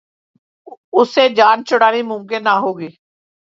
اس 0.93 1.13
سے 1.15 1.23
جان 1.37 1.57
چھڑانی 1.67 2.01
ممکن 2.11 2.43
نہ 2.43 2.53
ہوگی۔ 2.63 2.89